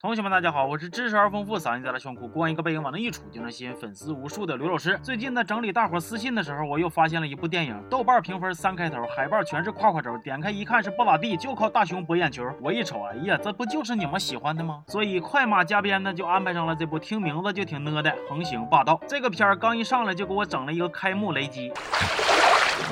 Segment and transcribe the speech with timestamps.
[0.00, 4.96] 同学们，大家好，我是知识而丰富、嗓音再来炫酷、光一个背影往那一杵就能吸引粉丝无数的刘老师。
[5.02, 12.48] 最近呢，整理大伙私信的时候，我又发现了一部电影，豆瓣评分三开头，海报全是夸夸轴，点开一看是不咋地，就靠大熊博眼球。
[12.62, 14.84] 我一瞅，哎呀，这不就是你们喜欢的吗？
[14.86, 18.94] 所以快马加鞭呢，就安排上了这部听名字就挺呢的《横行霸道》。
[19.08, 21.72] 这个片儿刚一上来就给我整了一个开幕雷击。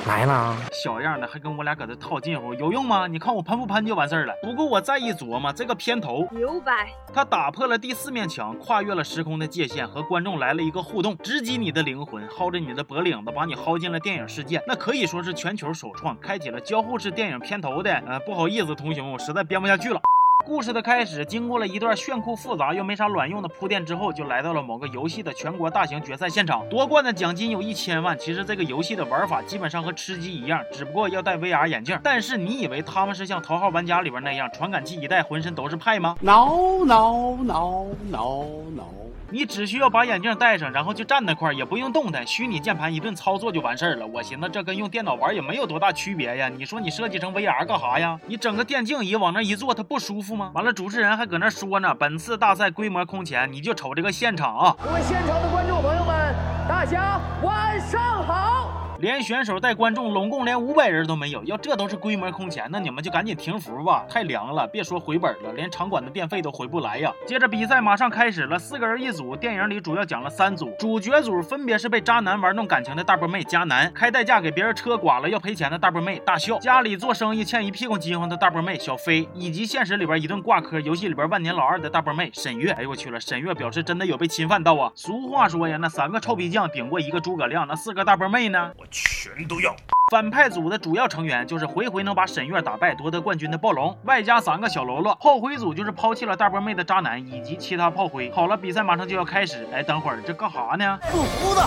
[0.07, 3.07] 来了，小样的，还跟我俩搁这套近乎，有用吗？
[3.07, 4.33] 你看我喷不喷就完事儿了。
[4.41, 14.61] 不过我再一琢磨，这个片头牛掰，它打破了第四面墙，跨越了时空的界限，和观众来了一个互动，直击你的灵魂，薅着你的脖领子，把你薅进了电影世界。
[14.67, 17.91] 那可以说是全球首创，开启了交互式电影片头的。
[18.07, 19.99] 呃，不好意思，同学们，我实在编不下去了。
[20.47, 26.65] 故事的开始，经过了一段炫酷复杂又没啥卵用的铺垫之后，就来到了某个游戏的全国大型决赛现场。
[26.69, 28.17] 夺冠的奖金有一千万。
[28.17, 31.99] 其实这个游戏的玩法基本上和吃鸡一样，只不过要戴 VR 眼镜。
[32.01, 39.06] 但是你以为他们是像《头号玩家》里边那样，传感器一戴，浑身都是派吗？No No No No No。
[39.29, 44.07] 你只需要把眼镜戴上，然后就站那块儿，也不用动弹，虚拟键盘一顿操作就完事儿了。
[44.07, 46.47] 我寻思这跟用电脑玩也没有多大区别呀。
[46.47, 48.17] 你说你设计成 VR 干啥呀？
[48.25, 50.51] 你整个电竞椅往那一坐，它不舒服吗？
[50.53, 54.75] 完了，主持人还搁那说呢，本次大赛规模空前，你就瞅这个现场啊！
[54.81, 56.33] 各位现场的观众朋友们，
[56.69, 58.86] 大家晚上好。
[58.99, 61.43] 连选手带观众，拢共连五百人都没有。
[61.43, 64.65] 要这都是规模空前，那你们就赶紧停服吧，太凉了。
[64.67, 67.13] 别说回本了，连场馆的电费都回不来呀。
[67.25, 69.35] 接着比赛马上开始了，四个人一组。
[69.35, 82.71] 电影里主要讲了三组，主角组分别是被渣男玩弄感情的大波妹佳楠，开代驾给别人车剐了要赔钱的大波妹大笑，家里做生意欠一屁股饥荒的大波妹小飞，以及现实里边一顿挂科，游戏里边万年老二的大波妹沈月。
[82.71, 84.91] 哎呦我去了，沈月表示真的有被侵犯到啊。
[84.95, 88.71] 俗话说呀，那三个臭皮匠顶过一个诸葛亮，那四个大波妹呢？
[88.89, 89.75] 全都要。
[90.11, 95.13] 反派组的主要成员就是回回能把沈月打败夺得冠军的暴龙，外加三个小喽啰。
[95.21, 98.31] 炮灰组就是抛弃了大波妹的渣男以及其他炮灰。
[98.31, 99.67] 好了，比赛马上就要开始。
[99.73, 100.97] 哎，等会儿这干哈呢？
[101.11, 101.61] 不服的，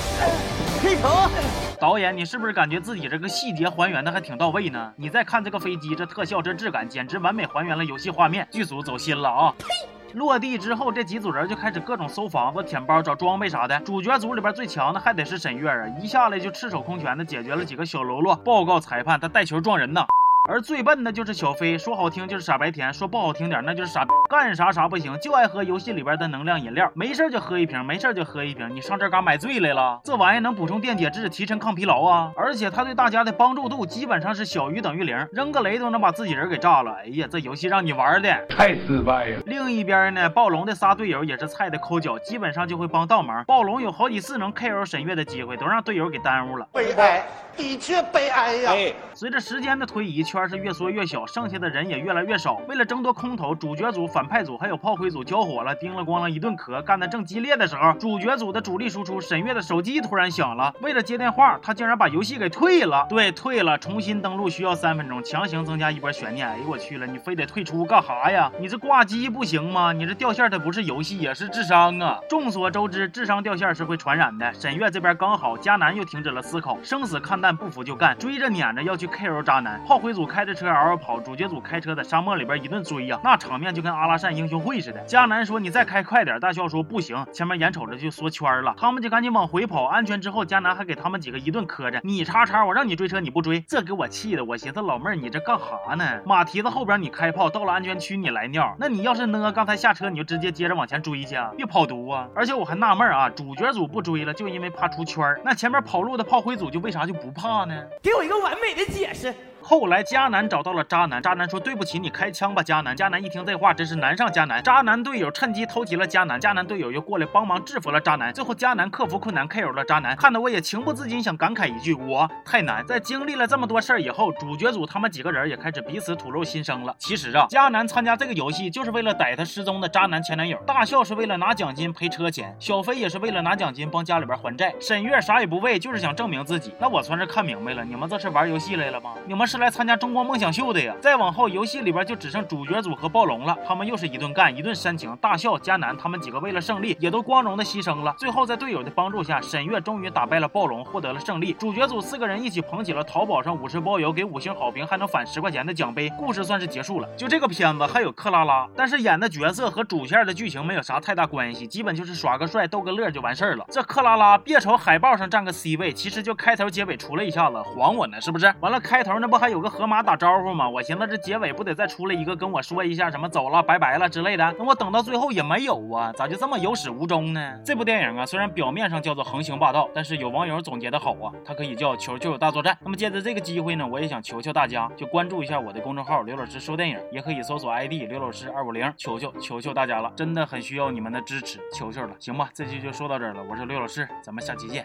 [0.82, 1.30] 黑城！
[1.78, 4.91] 导演，你是不是感觉自己这个细节还原的还挺到位呢？
[4.97, 8.48] 你再看这个飞机，这特效，这质感，简直完美还原了游戏画面。
[8.50, 9.54] 剧组走心了啊！
[9.58, 9.66] 呸！
[10.15, 13.78] 落地之后，这几组人就开始各种搜房子、舔包、找装备啥的。
[13.81, 18.34] 主角组里边最强的还得是沈月啊，一下来就赤手空拳的解决了几个小喽啰。
[18.37, 20.04] 报告裁判，他带球撞人呢。
[20.48, 24.06] 而最笨的就是小飞，说好听就是傻白甜，说不好听点那就是傻。
[24.28, 28.68] 干啥啥不行，就爱喝游戏里边的能量饮料，没事就喝一瓶，没事就喝一瓶。
[28.74, 30.00] 你上这嘎买醉来了？
[30.02, 32.32] 这玩意能补充电解质，提升抗疲劳啊！
[32.36, 36.92] 而且他对大家的帮助度基本上是小于等于零，扔个雷都能把自己人给炸了。
[36.94, 39.42] 哎呀，这游戏让你玩的太失败了。
[39.44, 43.44] 另一边呢，暴龙的仨队友也是菜的抠脚，基本上就会帮倒忙。
[43.44, 46.66] 暴龙有好几次能 KO 沈月的机会，都让队友给耽误了。
[46.72, 47.22] 悲哀，
[47.56, 48.72] 的确悲哀呀！
[49.15, 52.55] 随着时间的推移，圈是越缩越小，剩下的人也越来越少。
[52.69, 60.75] 为了争夺空投，主角组、反派组还有炮灰组交火了，叮了咣啷一顿咳，干得正激烈的时候，主角组的主力输出沈月的手机突然响了。
[60.81, 63.06] 为了接电话，他竟然把游戏给退了。
[63.09, 66.49] 对，退了，重新登录需要三分钟，强行增加一波悬念。
[66.49, 68.50] 哎呦我去了，你非得退出干啥呀？
[68.59, 69.93] 你这挂机不行吗？
[69.93, 72.19] 你这掉线的不是游戏，也是智商啊！
[72.28, 74.53] 众所周知，智商掉线是会传染的。
[74.55, 79.80] 沈月这边刚好，迦南又停止了思考，生死看但，不服就干，追着撵着要去 KO 渣男。
[79.86, 85.04] 炮灰组开着车嗷嗷跑，主角组开车在沙漠里边一顿追呀，那场面就跟阿拉善英雄会似的。
[85.06, 92.00] 迦南说：“你再开快点。”大笑说：“不行，前面眼瞅着就缩圈了。”他们就赶紧往回跑，安全之后，迦南还给他们几个一顿磕着。
[92.02, 94.44] 你叉叉，我让你追车你不追，这给我气的。
[94.44, 96.04] 我寻思老妹儿你这干哈呢？
[96.24, 98.74] 马蹄子后边你开炮，到了安全区你来尿。
[98.78, 102.28] 那你要是呢，刚才下车你就直接接着往前追去啊，别跑毒啊！
[102.34, 105.24] 而且我还纳闷啊，主角组不追了，就因为怕出圈。
[105.44, 107.86] 那前面跑路的炮灰组就为啥就不怕呢？
[108.02, 109.34] 给我一个完美的解释。
[109.70, 112.97] 后来迦南找到了渣男，渣男说对不起，你开枪吧，迦南。
[112.97, 114.60] 迦南一听这话，真是难上加难。
[114.64, 118.34] 渣男队友趁机偷袭了迦南，迦南队友又过来帮忙制服了渣男。
[118.34, 120.16] 最后迦南克服困难，KO 了渣男。
[120.16, 122.84] 看得我也情不自禁想感慨一句：我太难。
[122.84, 126.92] 在经历了这么多事儿以后，主角组他们几个人也开始彼此吐露心声了。
[126.98, 130.58] 其实啊，迦南参加这个游戏就是为了逮他失踪的渣男前男友。
[130.67, 134.75] 大笑是为了拿奖金赔车钱，小飞也是为了拿奖金帮家里边还债。
[134.81, 136.75] 沈月啥也不为，就是想证明自己。
[136.81, 139.14] 那我算是看明白了，你们这是玩游戏来了吗？
[139.28, 140.94] 你们是来参加中国梦想秀的呀！
[141.00, 143.56] 再往后，游戏里边就只剩主角组和暴龙了。
[143.66, 145.56] 他们又是一顿干，一顿煽情，大笑。
[145.58, 148.14] 迦南他们几个为了胜利，也都光荣的牺牲了。
[148.16, 151.52] 最后，在队友的帮助下，沈月终于打败了暴龙，获得了胜利。
[151.52, 156.10] 主角组四个人一起捧起了淘宝上五十包邮，给五星好评还能返十块钱的奖杯。
[156.16, 157.08] 故事算是结束了。
[157.16, 163.66] 就这个片子还有克拉拉，但是演的角色和主线的剧情没有啥太大关系，基本就是耍个帅、逗个乐就完事儿了。
[163.70, 168.54] 这克拉拉别瞅海报上占个 C 位，其实就开头结尾出了一下子，晃我呢，是不是？
[168.60, 170.69] 完了，开头那不还有个河马打招呼嘛？
[170.69, 174.54] 我寻思这结尾不得再出来一个跟我说一下什么走了、拜拜了之类的。
[174.58, 177.58] 那我等到最后也没有啊，咋就这么有始无终呢？
[177.64, 182.76] 这部电影啊，虽然表面上叫做横行霸道，但是有网友总结的好啊，它可以叫球球大作战。
[182.82, 192.50] 那么借着这个机会呢，我也想求求大家，就关注一下我的公众号刘老师说电影，也可以搜索 ID 刘老师二五零，求求求求大家了，真的很需要你们的支持，求求了，行吧？
[192.52, 194.84] 这期就说到这儿了，我是刘老师，咱们下期见，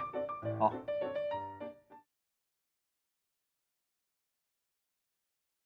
[0.57, 0.71] 好。